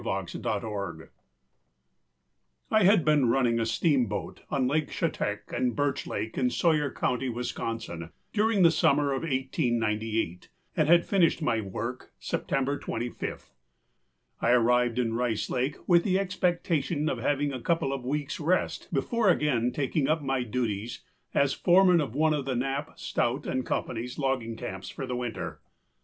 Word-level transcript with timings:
BRACKLIN 0.03 1.09
I 2.71 2.83
had 2.85 3.05
been 3.05 3.29
running 3.29 3.59
a 3.59 3.67
steamboat 3.67 4.41
on 4.49 4.67
Lake 4.67 4.89
Chetak 4.89 5.53
and 5.53 5.75
Birch 5.75 6.07
Lake 6.07 6.39
in 6.39 6.49
Sawyer 6.49 6.89
County, 6.91 7.29
Wisconsin, 7.29 8.09
during 8.33 8.63
the 8.63 8.71
summer 8.71 9.13
of 9.13 9.21
1898 9.21 10.49
and 10.75 10.87
had 10.87 11.05
finished 11.05 11.43
my 11.43 11.61
work 11.61 12.13
September 12.17 12.79
25. 12.79 13.51
I 14.41 14.49
arrived 14.49 14.97
in 14.97 15.13
Rice 15.13 15.51
Lake 15.51 15.75
with 15.85 16.03
the 16.03 16.17
expectation 16.17 17.07
of 17.07 17.19
having 17.19 17.53
a 17.53 17.61
couple 17.61 17.93
of 17.93 18.01
weeksâ 18.01 18.43
rest 18.43 18.91
before 18.91 19.29
again 19.29 19.71
taking 19.71 20.07
up 20.07 20.23
my 20.23 20.41
duties 20.41 21.03
as 21.35 21.53
foreman 21.53 22.01
of 22.01 22.15
one 22.15 22.33
of 22.33 22.47
Knapp, 22.47 22.97
Stout, 22.97 23.45
and 23.45 23.67
Companyâs 23.67 24.17
logging 24.17 24.55
camps 24.57 24.89
for 24.89 25.05
the 25.05 25.15
winter. 25.15 25.61